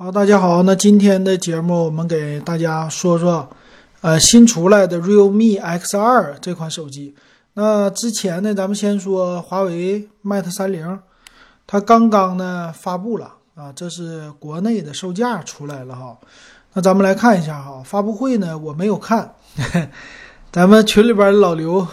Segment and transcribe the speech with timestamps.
[0.00, 3.50] 好，大家好，那今天的节目我们给大家说说，
[4.00, 7.16] 呃，新出来的 Realme X2 这款手机。
[7.54, 11.00] 那之前呢，咱们先说华为 Mate 三零，
[11.66, 16.16] 它刚刚呢发布了啊，这是国内的售价出来了哈。
[16.74, 19.34] 那咱们来看一下哈，发布会呢我没有看，
[20.52, 21.84] 咱们群里边老刘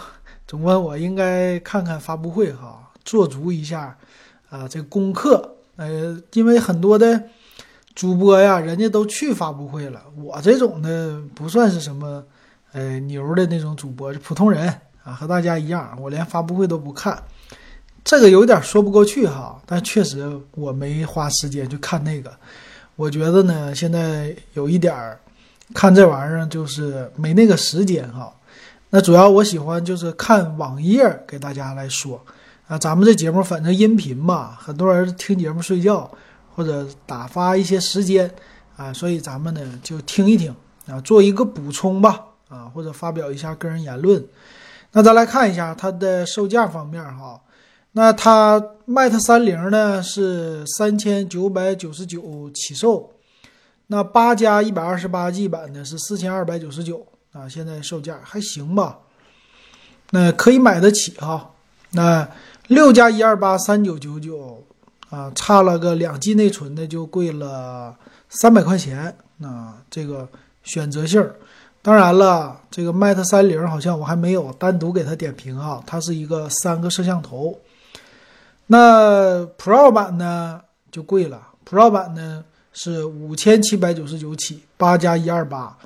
[0.46, 3.98] 总问我应该看看发布会哈，做足一下
[4.48, 7.20] 啊这功课，呃，因为很多的。
[7.96, 12.22] 主播呀，人家都去发布会了，我这种的不算是什么，
[12.72, 14.68] 呃，牛的那种主播，是普通人
[15.02, 17.20] 啊，和大家一样，我连发布会都不看，
[18.04, 19.58] 这个有点说不过去哈。
[19.64, 22.30] 但确实我没花时间去看那个，
[22.96, 25.18] 我觉得呢，现在有一点儿
[25.72, 28.30] 看这玩意儿就是没那个时间哈。
[28.90, 32.22] 那主要我喜欢就是看网页给大家来说
[32.68, 36.10] 啊，咱们这节目反正音频嘛，很多人听节目睡觉。
[36.56, 38.34] 或者打发一些时间
[38.78, 40.54] 啊，所以咱们呢就听一听
[40.86, 44.24] 啊，做一个补充吧啊，或者发表一下个人言论。
[44.92, 47.38] 那咱来看一下它的售价方面哈，
[47.92, 53.10] 那它 Mate 三零呢是三千九百九十九起售，
[53.88, 59.00] 那八加一百二十八 G 版呢是四千二百九十九啊，现在售价还行吧？
[60.12, 61.50] 那可以买得起哈。
[61.90, 62.26] 那
[62.68, 64.65] 六加一二八三九九九。
[65.10, 67.96] 啊，差了个两 G 内存的就贵了
[68.28, 69.16] 三百块钱。
[69.38, 70.28] 那这个
[70.64, 71.24] 选择性，
[71.82, 75.82] 当然了，这个 Mate 三零好像我还没有单独给它点评啊。
[75.86, 77.58] 它是一个三个摄像头。
[78.66, 80.60] 那 Pro 版呢
[80.90, 85.76] 就贵了，Pro 版呢是五千七百九十九起，八加一二八，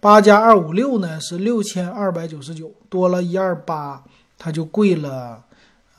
[0.00, 4.02] 八加二五六呢是六千二百九十九，多了一二八，
[4.38, 5.42] 它就贵了，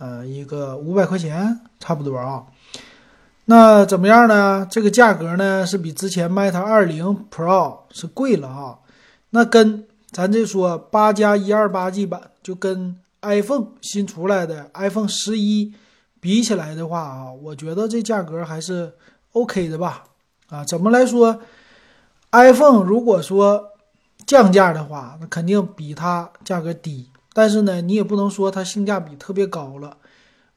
[0.03, 2.43] 呃，一个五百块钱差不多啊。
[3.45, 4.67] 那怎么样呢？
[4.69, 8.79] 这个价格呢是比之前 Mate 二零 Pro 是贵了啊。
[9.29, 15.73] 那跟咱这说八加一二八 G 版，就跟 iPhone 新出来的 iPhone 十一
[16.19, 18.91] 比起来的话啊，我觉得这价格还是
[19.31, 20.03] OK 的吧。
[20.49, 21.39] 啊，怎么来说
[22.31, 23.69] ？iPhone 如果说
[24.25, 27.07] 降价的话，那肯定比它价格低。
[27.33, 29.97] 但是呢，你也不能说它性价比特别高了。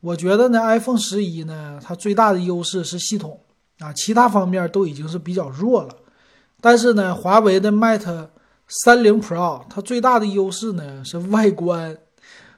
[0.01, 3.41] 我觉得呢，iPhone 十一呢，它最大的优势是系统
[3.79, 5.97] 啊，其他方面都已经是比较弱了。
[6.61, 8.29] 但是呢，华为的 Mate
[8.69, 11.97] 三零 Pro 它最大的优势呢是外观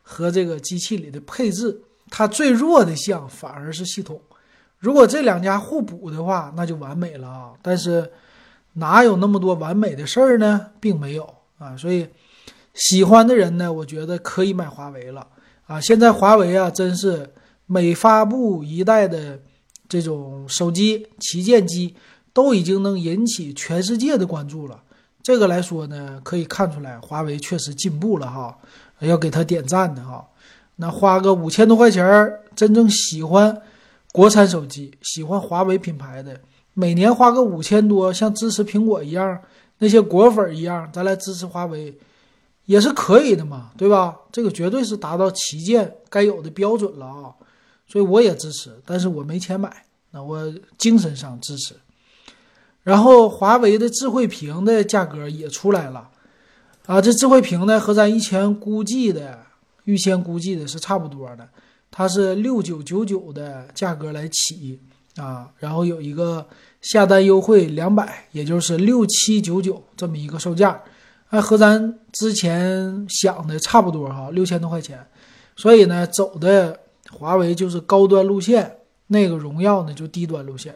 [0.03, 1.81] 和这个机器里的配置，
[2.11, 4.21] 它最弱的项反而是系统。
[4.79, 7.51] 如果这两家互补的话，那就完美了啊！
[7.61, 8.11] 但是
[8.75, 10.67] 哪有那么多完美的事儿呢？
[10.79, 12.09] 并没有啊，所以
[12.79, 15.27] 喜欢的人呢，我觉得可以买华为了。
[15.67, 17.29] 啊，现在华为啊，真是
[17.67, 19.39] 每发布一代的
[19.89, 21.95] 这种手机旗舰机，
[22.33, 24.81] 都已经能引起全世界的关注了。
[25.23, 28.57] 这个来说呢，可以看出来华为确实进步了哈，
[29.01, 30.27] 要给他点赞的哈。
[30.77, 33.61] 那花个五千多块钱儿，真正喜欢
[34.13, 36.41] 国产手机、喜欢华为品牌的，
[36.73, 39.39] 每年花个五千多，像支持苹果一样，
[39.79, 41.93] 那些果粉一样，咱来支持华为。
[42.69, 44.15] 也是可以的嘛，对吧？
[44.31, 47.33] 这个绝对是达到旗舰该有的标准了啊，
[47.87, 51.75] 所以我也支持，但是我没钱买，那我精神上支持。
[52.83, 56.11] 然后华为的智慧屏的价格也出来了，
[56.85, 59.39] 啊，这智慧屏呢和咱以前估计的、
[59.85, 61.49] 预先估计的是差不多的，
[61.91, 64.79] 它是六九九九的价格来起
[65.17, 66.47] 啊，然后有一个
[66.83, 70.79] 下单优惠两百，也就是六七九九这么一个售价。
[71.29, 75.07] 还和咱之前想的差不多哈，六千多块钱，
[75.57, 76.81] 所以呢，走的
[77.11, 78.79] 华为就是高端路线，
[79.09, 80.75] 那个荣耀呢就低端路线。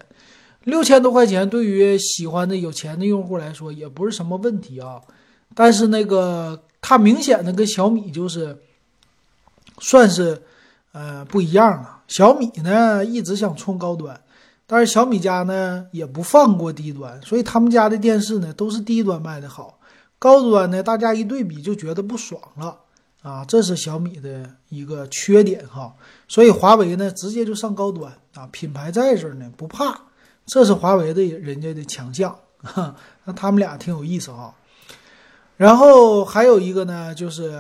[0.65, 5.01] 六千多块钱对于喜欢的有钱的用户来说也不是什么问题啊。
[5.55, 8.57] 但是那个它明显的跟小米就是
[9.81, 10.41] 算是
[10.93, 12.03] 呃不一样了。
[12.09, 14.21] 小米呢一直想冲高端，
[14.67, 19.79] 但是小米家呢也不放过低端，所以他们家的电视呢都是低端卖的好。
[20.23, 22.79] 高端呢，大家一对比就觉得不爽了
[23.23, 25.93] 啊，这是小米的一个缺点哈。
[26.29, 30.01] 所以华为呢，直接就上高端啊，品牌在这儿呢，不怕，
[30.47, 32.39] 这是华为的人家的强项。
[33.25, 34.55] 那他们俩挺有意思哈。
[35.57, 37.51] 然后还有一个呢，就是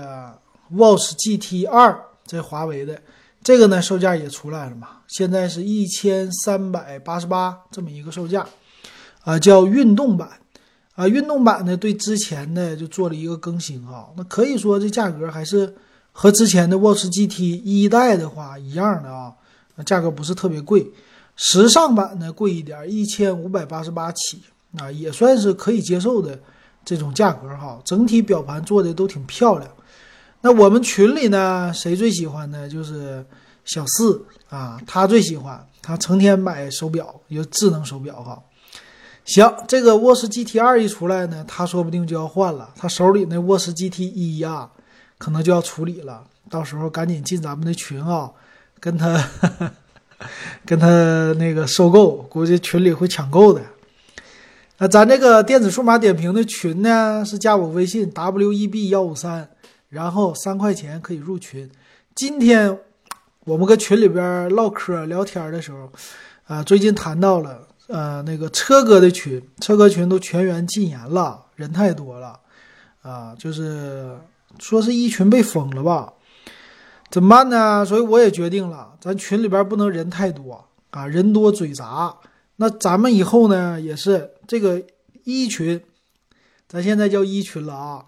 [0.70, 3.02] Watch GT 二，这华为的
[3.42, 8.46] 这个呢，售价也出来了嘛，现在是一千三百八十八这么一个售价，
[9.24, 10.38] 啊，叫运动版。
[10.94, 15.74] 啊，运动版呢，对之前的就做了一个更新啊，那可以说这价格还是
[16.12, 19.32] 和之前的 Watch GT 一代的话一样的啊，
[19.76, 20.86] 那价格不是特别贵。
[21.34, 24.42] 时尚版呢贵一点，一千五百八十八起
[24.78, 26.38] 啊，也算是可以接受的
[26.84, 27.80] 这种价格哈。
[27.84, 29.70] 整体表盘做的都挺漂亮。
[30.42, 32.68] 那我们群里呢，谁最喜欢呢？
[32.68, 33.24] 就是
[33.64, 38.42] 小四啊，他最喜欢，他成天买手表，有智能手表哈。
[39.24, 42.70] 行，这个沃斯 GT 二一出来呢，他说不定就要换了。
[42.76, 44.68] 他手里那沃斯 GT 一呀，
[45.16, 46.24] 可能就要处理了。
[46.50, 48.30] 到时候赶紧进咱们的群啊，
[48.80, 49.30] 跟他
[50.66, 53.62] 跟他那个收购，估计群里会抢购的。
[54.78, 59.48] 那咱这个电子数码点评的群呢，是加我微信 web 幺五三，
[59.88, 61.70] 然后三块钱可以入群。
[62.14, 62.76] 今天
[63.44, 65.90] 我们搁群里边唠嗑聊天的时候，
[66.48, 67.68] 啊，最近谈到了。
[67.88, 72.38] 呃，那个车哥的群，车哥群都全员禁言了，人太多了，
[73.02, 74.16] 啊，就是
[74.58, 76.12] 说是一群被封了吧？
[77.10, 77.84] 怎么办呢？
[77.84, 82.16] 所以我也决定了，咱群里边不能人太多啊，人多嘴杂。
[82.56, 84.80] 那咱们以后呢，也是这个
[85.24, 85.82] 一群，
[86.68, 88.04] 咱现在叫一群了啊，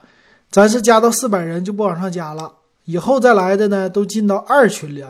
[0.51, 2.51] 咱是加到四百人就不往上加了，
[2.85, 5.05] 以后再来的呢，都进到二群里。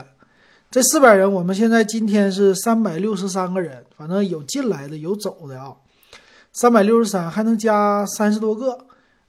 [0.75, 5.73] 这四百人，我们现在今天是三百六十三个人，反正有进来的，有走的啊。
[6.53, 8.77] 三百六十三还能加三十多个，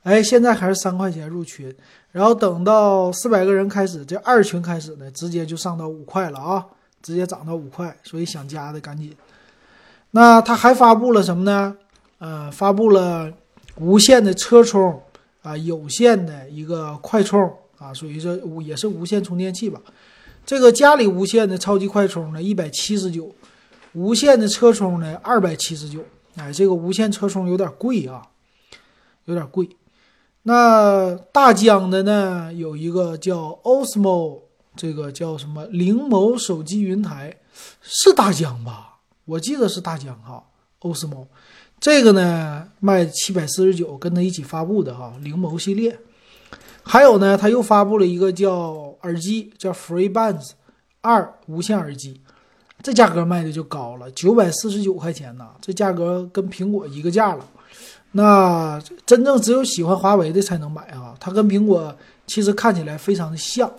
[0.01, 1.71] 哎，现在还是三块钱入群，
[2.11, 6.65] 然后等到四百个人开始，这二群开始呢，直接就上到五块了啊，
[7.03, 9.15] 直接涨到五块，所以想加的赶紧。
[10.09, 11.77] 那他还发布了什么呢？
[12.17, 13.31] 呃，发布了
[13.75, 14.99] 无线的车充
[15.43, 17.39] 啊，有线的一个快充
[17.77, 19.79] 啊，属于这也是无线充电器吧。
[20.45, 23.33] 这个家里无线的超级快充呢，一百七十九；
[23.93, 26.03] 无线的车充呢，二百七十九。
[26.35, 28.27] 哎，这个无线车充有点贵啊，
[29.25, 29.69] 有点贵。
[30.43, 34.41] 那大疆的呢，有一个叫 Osmo，
[34.75, 37.37] 这个叫什么灵眸手机云台，
[37.81, 38.99] 是大疆吧？
[39.25, 40.43] 我记得是大疆哈
[40.81, 41.25] ，Osmo。
[41.79, 45.97] 这个呢，卖七百四十九，跟它一起发布的哈，灵眸系列。
[46.87, 50.51] 还有呢，他又发布了一个叫耳机，叫 FreeBuds
[51.01, 52.21] 二无线耳机，
[52.83, 57.45] 这价格卖的就高了，九百四十九块钱呢，这价格跟苹果一个价了。
[58.11, 61.93] 那真正只有喜欢华为的才能买啊，它跟苹果
[62.27, 63.69] 其实看起来非常的像。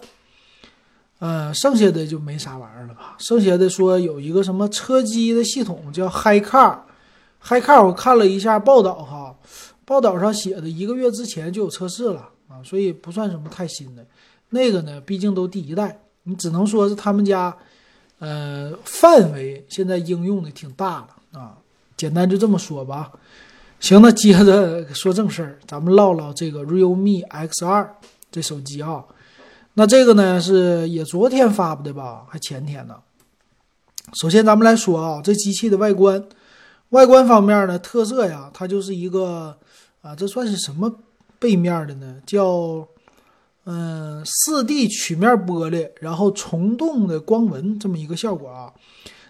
[1.19, 3.17] 呃，剩下的就没啥玩意儿了吧？
[3.19, 9.35] 剩下的说有一个什么车机的系统叫 HiCar，HiCar 我看了一下报道哈，
[9.87, 12.29] 报道上写的一个月之前就有测试了。
[12.48, 14.06] 啊，所以不算什么太新的，
[14.50, 17.56] 那个呢，毕竟都第一代，你只能说是他们家，
[18.19, 21.00] 呃，范围现在应用的挺大
[21.32, 21.58] 了啊。
[21.96, 23.10] 简单就这么说吧。
[23.81, 27.88] 行，那接着说正事儿，咱们唠唠这个 Realme X2
[28.31, 29.04] 这手机啊。
[29.75, 32.96] 那这个呢是也昨天发布的吧，还前天呢。
[34.14, 36.25] 首先咱们来说啊，这机器的外观，
[36.90, 39.56] 外观方面呢特色呀，它就是一个
[40.00, 40.90] 啊，这算是什么？
[41.38, 42.87] 背面的呢叫
[43.65, 48.73] 嗯四 D 曲面玻璃，然后虫洞的光纹这么一个效果啊。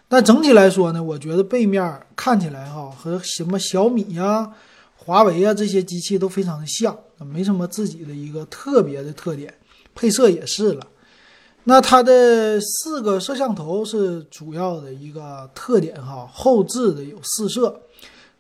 [0.08, 4.53] 但整体来说呢，我觉得背面看起来哈和什么小米呀、
[4.94, 9.53] 华为啊这些机器都非常的像，没什么自己的一个特别的特点。
[9.94, 10.87] 配色也是了，
[11.64, 17.81] 那它的四个摄像头是主要的一个特点哈，后置的有四摄，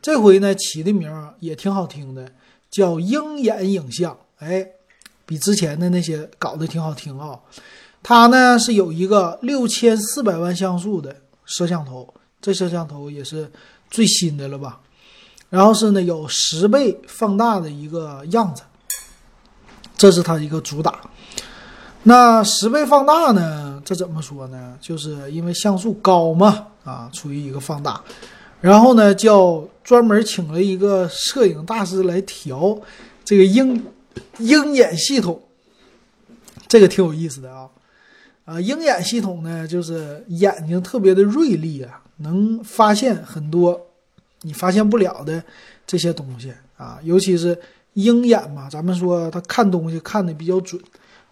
[0.02, 1.10] 这回呢起的名
[1.40, 2.30] 也挺好听的。
[2.70, 4.66] 叫鹰眼影像，哎，
[5.24, 7.38] 比之前的那些搞得挺好听啊。
[8.02, 13.50] 它呢是有一个六千四百万像素的摄像头，这摄像头也是
[13.90, 14.80] 最新的了吧？
[15.48, 18.62] 然后是呢有十倍放大的一个样子，
[19.96, 21.00] 这是它一个主打。
[22.02, 23.82] 那十倍放大呢？
[23.84, 24.76] 这怎么说呢？
[24.80, 28.00] 就是因为像素高嘛，啊，处于一个放大。
[28.60, 32.76] 然后呢，叫专门请了一个摄影大师来调
[33.24, 33.84] 这个鹰
[34.38, 35.40] 鹰眼系统，
[36.66, 37.68] 这个挺有意思的啊。
[38.44, 43.80] 啊，鹰眼系统呢，就是眼睛特别的锐利啊，能发现很多
[44.42, 45.42] 你发现不了的
[45.86, 46.98] 这些东西啊。
[47.02, 47.58] 尤其是
[47.94, 50.80] 鹰眼嘛，咱们说它看东西看的比较准。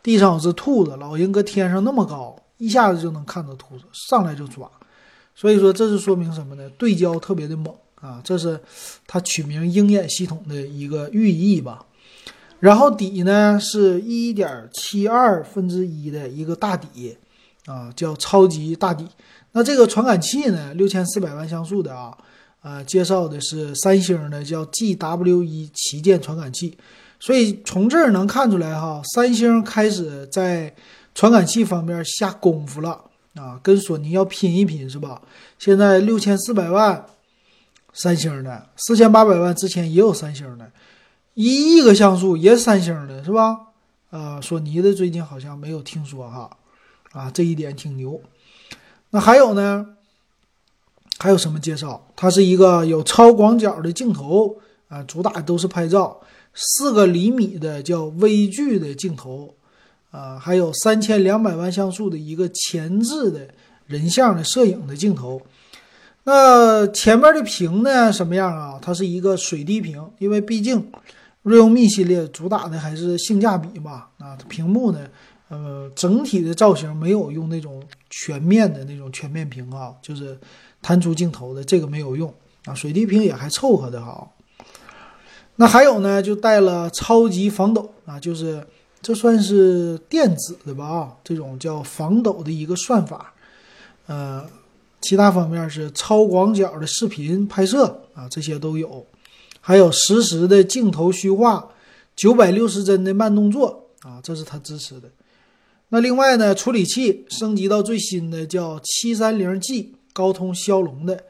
[0.02, 4.70] 地上有只兔子，老鹰搁天上那么高，一下子就能看到兔子，上来就抓。
[5.34, 6.70] 所以说，这是说明什么呢？
[6.78, 8.60] 对焦特别的猛啊，这是
[9.06, 11.84] 它取名鹰眼系统的一个寓意吧。
[12.60, 17.16] 然后底呢是一点七二分之一的一个大底
[17.66, 19.06] 啊，叫超级大底。
[19.52, 22.16] 那这个传感器呢，六千四百万像素的啊，
[22.62, 26.76] 呃，介绍的是三星的叫 GW 一旗舰传感器。
[27.20, 30.74] 所以从这儿能看出来哈，三星开始在
[31.14, 33.00] 传感器方面下功夫了。
[33.34, 35.22] 啊，跟索尼要拼一拼是吧？
[35.58, 37.06] 现在六千四百万，
[37.92, 40.70] 三星的四千八百万之前也有三星的，
[41.34, 43.58] 一亿个像素也三星的，是吧？
[44.10, 46.56] 呃，索尼的最近好像没有听说哈，
[47.10, 48.20] 啊，这一点挺牛。
[49.10, 49.86] 那还有呢？
[51.18, 52.08] 还有什么介绍？
[52.14, 54.56] 它是一个有超广角的镜头
[54.88, 56.20] 啊，主打都是拍照，
[56.52, 59.54] 四个厘米的叫微距的镜头
[60.14, 63.48] 啊，还有三千两百万像素的一个前置的
[63.88, 65.42] 人像的摄影的镜头。
[66.22, 68.12] 那前面的屏呢？
[68.12, 68.78] 什么样啊？
[68.80, 70.88] 它是一个水滴屏，因为毕竟
[71.42, 74.04] realme 系列主打的还是性价比嘛。
[74.18, 75.00] 啊，屏幕呢，
[75.48, 80.38] 呃，整体的造型没有用那种全面的那种全面屏啊，就是
[80.80, 82.32] 弹出镜头的这个没有用
[82.66, 84.26] 啊，水滴屏也还凑合的哈。
[85.56, 88.66] 那还有呢，就带了超级防抖啊，就是
[89.04, 93.34] 这算是电子的吧啊，这种叫防抖的一个算法，
[94.06, 94.44] 呃。
[95.06, 99.04] 其他方面是超广角的视频拍摄啊，这些都有，
[99.60, 101.68] 还有实时的镜头虚化，
[102.16, 105.10] 九百六十帧的慢动作啊，这是它支持的。
[105.90, 111.22] 那另外呢，处理器升级到最新的叫七三零 G 高通骁龙的，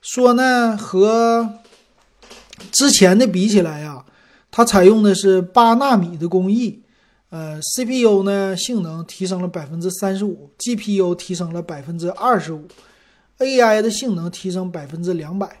[0.00, 1.54] 说呢和
[2.70, 4.04] 之前的比起来呀，
[4.52, 6.82] 它采用的是八纳米的工艺，
[7.36, 12.66] 呃，CPU 呢性能提升了百分之三十五，GPU 提升了百分之二十五。
[13.40, 15.60] AI 的性能提升百分之两百，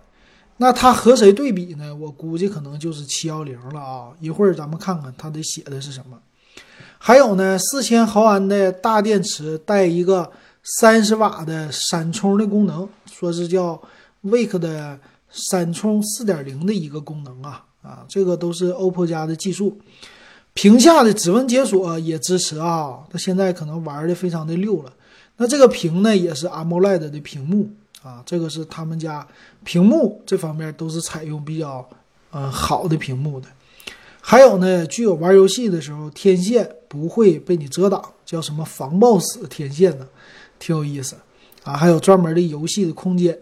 [0.56, 1.94] 那它和谁对比呢？
[1.94, 4.08] 我估计可能就是七幺零了啊！
[4.20, 6.18] 一会儿咱们看看它的写的是什么。
[6.96, 13.78] 还有呢，四千毫安的大电池带一个三十瓦的闪充的功能，说是叫
[14.24, 18.06] Wake 的闪充四点零的一个功能啊啊！
[18.08, 19.78] 这个都是 OPPO 家的技术。
[20.56, 24.92] 屏下的指纹解锁也支持啊，它现在可能玩的非常的溜了。
[25.36, 27.68] 那这个屏呢，也是 AMOLED 的屏幕
[28.02, 29.28] 啊，这个是他们家
[29.64, 31.86] 屏幕这方面都是采用比较
[32.30, 33.46] 呃好的屏幕的。
[34.22, 40.08] 还有呢，具有玩游戏的时候天线不会被你遮挡，叫什么防爆死天线呢？
[40.58, 41.16] 挺有意思
[41.64, 41.74] 啊。
[41.74, 43.38] 还有专门的游戏的空间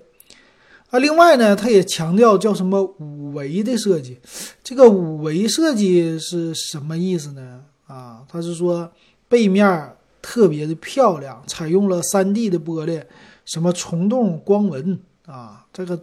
[0.94, 0.98] 啊。
[1.00, 4.18] 另外呢，它也强调叫什么五维的设计。
[4.62, 7.62] 这个五维设计是什么意思呢？
[7.86, 8.92] 啊，它是说
[9.28, 9.96] 背面。
[10.26, 13.04] 特别的漂亮，采用了三 D 的玻璃，
[13.44, 16.02] 什么虫洞光纹啊，这个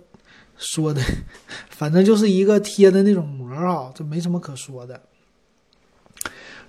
[0.59, 1.01] 说的，
[1.71, 5.01] 反正就是一个贴的那种膜啊，这没什么可说的。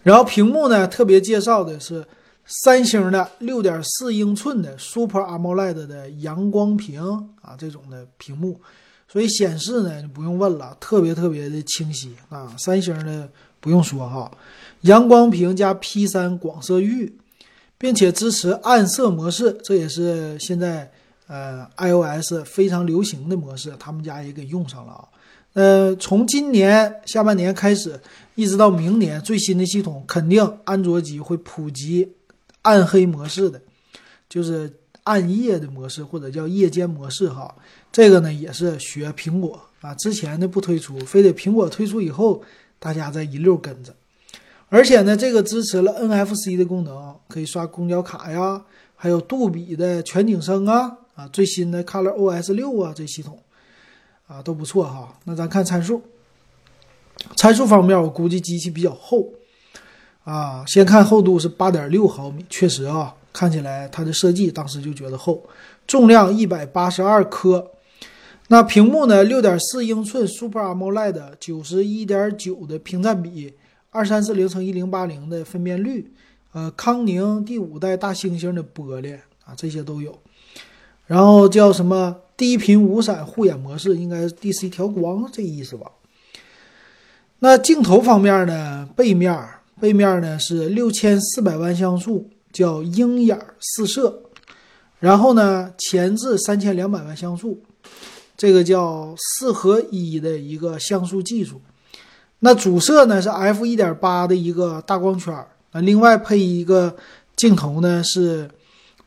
[0.02, 2.02] 然后屏幕呢，特别介绍的是
[2.46, 7.02] 三星的六点四英寸的 Super AMOLED 的阳光屏
[7.40, 8.60] 啊，这种的屏幕，
[9.08, 12.54] 所以显示呢就不用问了，特别特别的清晰啊。
[12.58, 13.28] 三星的
[13.60, 14.30] 不用说哈，
[14.82, 17.18] 阳光屏加 P 三广色域。
[17.78, 20.88] 并且支持暗色模式，这也是现在
[21.26, 25.08] 呃 iOS 非常流行的模式，他们家也给用上了啊。
[25.54, 28.00] 呃，从今年下半年开始，
[28.36, 32.08] 一直到明年，最新的系统肯定安卓机会普及
[32.62, 33.60] 暗黑模式的，
[34.28, 34.72] 就是
[35.04, 37.54] 暗夜的模式或者叫夜间模式哈。
[37.90, 42.42] 这个呢也是学苹果啊，之前的不推出，非得苹果推出以后，
[42.78, 43.94] 大家再一溜跟着。
[44.68, 48.64] 而且呢，这个支持了 NFC 的功能，可以刷公交卡呀，
[48.96, 53.38] 还有杜比的全景声啊，啊，最新的 ColorOS 六啊，这系统
[54.26, 55.18] 啊都不错哈。
[55.24, 56.00] 那咱看参数，
[57.36, 59.28] 参数方面，我估计机器比较厚
[60.24, 60.64] 啊。
[60.66, 65.42] 先看厚度是八点六毫米，确实啊，看起来它的设计当时就觉得厚。
[65.86, 67.72] 重量一百八十二克，
[68.48, 73.54] 那屏幕呢，六点四英寸 Super AMOLED，九十一点九的屏占比。
[73.90, 76.10] 二三四零乘一零八零的分辨率，
[76.52, 79.14] 呃，康宁第五代大猩猩的玻璃
[79.44, 80.18] 啊，这些都有。
[81.06, 85.90] 然后叫什么低频无闪护眼模式，应该 DC 调光这意思吧？
[87.40, 88.88] 那镜头方面呢？
[88.96, 89.30] 背面
[89.82, 94.22] 背面呢是六千四百万像素，叫鹰眼四摄。
[95.00, 97.60] 然后呢，前置三千两百万像素，
[98.36, 101.60] 这个叫四合一的一个像素技术。
[102.38, 105.34] 那主摄呢是 f 一点八的一个大光圈
[105.72, 106.94] 那，另外配一个
[107.34, 108.48] 镜头呢是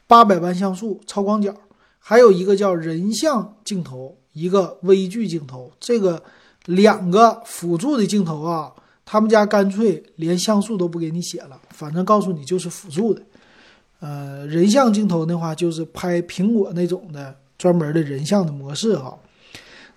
[0.08, 1.56] 八百万像素超广角，
[2.00, 5.72] 还有一个叫人像镜头，一个微距镜头。
[5.80, 6.22] 这个
[6.66, 8.74] 两个辅助的镜头啊，
[9.06, 13.22] 他们家干脆连像素都不给你写了，反正告诉你就是辅助的。
[14.00, 19.18] 呃，人像镜头的话就是拍苹果那种的专门的人像的模式哈。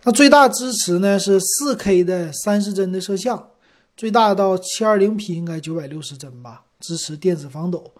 [0.05, 3.49] 那最大支持呢是四 K 的三十帧的摄像，
[3.97, 7.93] 最大到七二零 P 应该九百六十帧吧，支持电子防抖。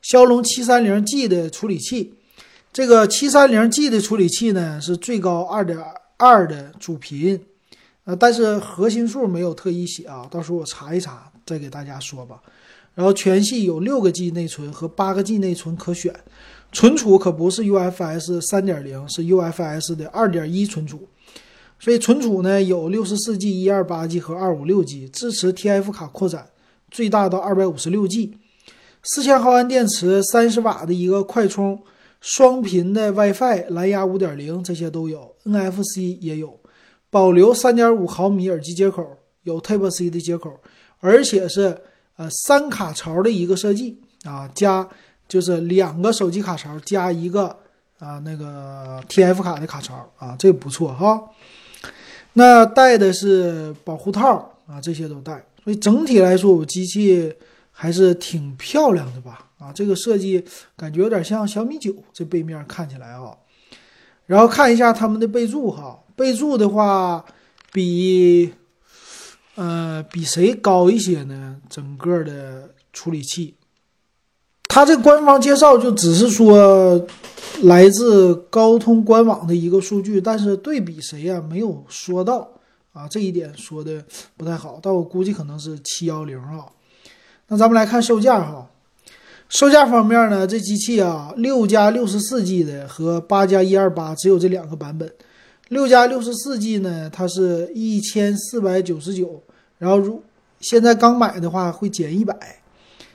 [0.00, 2.14] 骁龙七三零 G 的处理器，
[2.72, 5.78] 这个七三零 G 的处理器呢是最高二点
[6.16, 7.40] 二的主频，
[8.04, 12.42] 呃，但是核心数没有特意写啊，到时候我查一查再给大家说吧。
[12.94, 16.14] 然后全系有六个 G 内存和八个 G 内存可选，
[16.72, 21.08] 存储可不是 UFS 三点零，是 UFS 的二点一存储。
[21.78, 26.48] 所以存储呢有六十四 G、一二八 G 和二五六 G，支持 TF 卡扩展，
[26.90, 28.34] 最大到二百五十六 G。
[29.02, 31.82] 四千毫安电池，三十瓦的一个快充，
[32.20, 36.60] 双频的 WiFi，蓝牙五点零这些都有，NFC 也有，
[37.12, 39.06] 保留三点五毫米耳机接口，
[39.42, 40.50] 有 Type C 的接口，
[40.98, 41.78] 而且是
[42.16, 44.88] 呃三卡槽的一个设计啊，加
[45.28, 47.54] 就是两个手机卡槽加一个
[47.98, 51.22] 啊那个 TF 卡的卡槽啊，这不错哈。
[52.32, 57.30] 那带的是保护套啊，这些都带，所以整体来说，我机器
[57.70, 59.50] 还是挺漂亮的吧？
[59.58, 60.42] 啊，这个设计
[60.74, 63.36] 感觉有点像小米九，这背面看起来啊。
[64.24, 67.24] 然后看一下他们的备注哈，备注的话
[67.72, 68.52] 比
[69.54, 71.56] 呃比谁高一些呢？
[71.68, 73.54] 整个的处理器，
[74.68, 77.06] 它这官方介绍就只是说。
[77.64, 81.40] 来自高通官网的一个数据，但是对比谁呀？
[81.48, 82.48] 没有说到
[82.92, 84.02] 啊，这一点说的
[84.36, 84.80] 不太好。
[84.82, 86.66] 但我估计可能是七幺零啊。
[87.48, 88.66] 那咱们来看售价哈，
[89.48, 95.12] 售价方面呢，这机器啊，六加六十四 G 的和八加一二八只有这两个版本。
[95.72, 99.42] 六加六十四 G 呢，它是一千四百九十九，
[99.78, 100.22] 然后如
[100.60, 102.36] 现在刚买的话会减一百，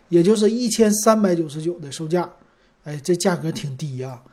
[0.09, 2.27] 也就是一千三百九十九的售价。
[2.83, 4.23] 哎，这价格挺低呀。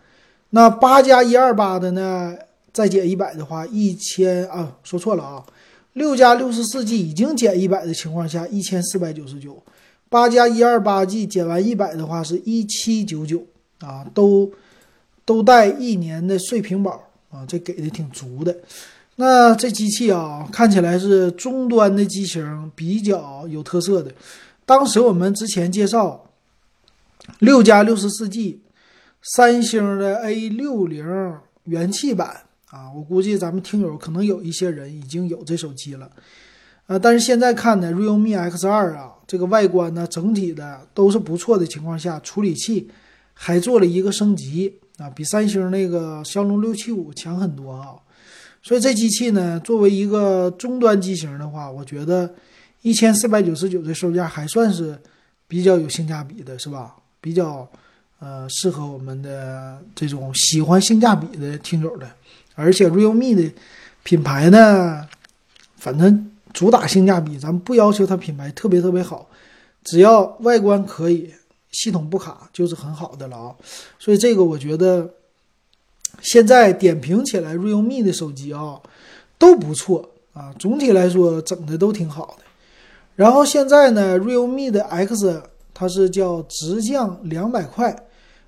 [0.49, 2.35] 那八加一二八的呢？
[2.73, 5.45] 再减一百的话，一千啊，说错了啊。
[5.93, 9.63] 六加六十四 G 已经减一百的情况下，一千四百九十九。
[10.09, 13.45] 八加一二八 G 减完一百的话，是一七九九
[13.81, 14.51] 啊，都
[15.27, 18.57] 都带一年的碎屏保啊，这给的挺足的。
[19.17, 24.13] 那这机器啊，看起来是中端的机型，比较有特色的。
[24.65, 26.31] 当时我们之前介绍
[27.41, 28.61] 六加六十四 G。
[29.27, 31.03] 三星的 A 六零
[31.65, 36.11] 元气版啊，我估计咱们听友可能有一些人已经有这手机了，
[36.89, 42.91] 呃，但是现在看呢，realme X 二啊，这个外观呢整体的都是不错的情况下，处理器
[43.33, 47.95] 还做了一个升级啊，比三星那个骁龙六七五强很多啊，
[48.63, 52.35] 所以这机器呢，作为一个中端机型的话，我觉得
[52.83, 54.99] 一千四百九十九的售价还算是
[55.49, 56.97] 比较有性价比的，是吧？
[57.21, 57.69] 比较。
[58.21, 62.09] 呃，适合我们的这种喜欢性价比的听友的，
[62.55, 63.53] 而且 realme 的
[64.03, 65.07] 品牌呢，
[65.77, 69.29] 反正主打性价比，咱们不要求它品牌特别特别好，
[69.83, 71.35] 只要外观可以，
[71.75, 73.55] 系统不卡就是很好的了啊。
[73.99, 75.09] 所以这个我觉得
[76.23, 78.81] 现在点评起来，realme 的手机啊
[79.39, 82.45] 都不错啊，总体来说整的都挺好的。
[83.17, 87.95] 然后现在呢，realme 的 X 它是叫直降两百块。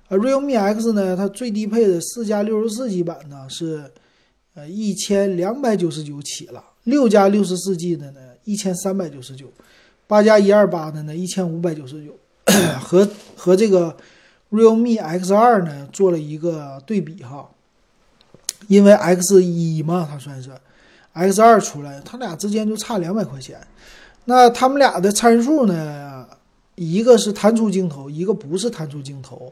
[0.09, 3.91] 呃，realme X 呢，它最低配的四加六十四 G 版呢是，
[4.55, 9.51] 呃一千两百九十九起了，六加六十四 G 的呢一千三百九十九，
[10.07, 12.15] 八加一二八的呢一千五百九十九，
[12.79, 13.95] 和和这个
[14.51, 17.49] realme X 二呢做了一个对比哈，
[18.67, 20.51] 因为 X 一嘛，它算是
[21.13, 23.59] X 二出来，它俩之间就差两百块钱，
[24.25, 26.27] 那他们俩的参数呢，
[26.75, 29.51] 一个是弹出镜头，一个不是弹出镜头。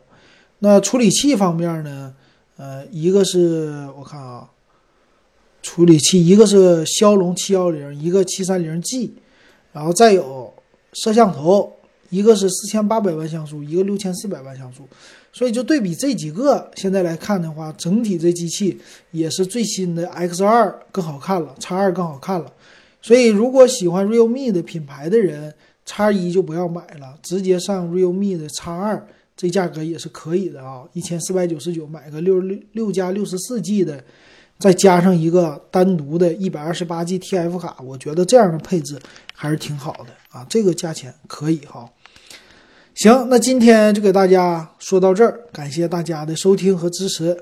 [0.59, 2.13] 那处理器方面呢？
[2.57, 4.49] 呃，一个是我看啊，
[5.61, 9.13] 处理器一个是骁龙七幺零，一个七三零 G，
[9.73, 10.53] 然后再有
[10.93, 11.74] 摄像头，
[12.15, 14.87] 一个是四千八百万像素，一个六千四百万像素，
[15.33, 18.79] 所以就对比这几个，现在来看的话，整体这机器
[19.11, 22.51] 也是最新的 X 二更好看了，X 二更好看了。
[23.01, 25.53] 所以如果喜欢 realme 的品牌的人
[25.85, 29.05] ，X 一就不要买了，直接上 realme 的 X 二。
[29.37, 34.01] 这价格也是可以的啊，一千四百九十九买个六六六加六十四 G 的，
[34.57, 38.97] 再加上一个单独的一百二十八 G TF 卡，我觉得这样的配置
[39.33, 41.85] 还是挺好的啊，这个价钱可以哈。
[42.95, 47.37] 行，那今天就给大家说到这儿，感谢大家的收听和支持。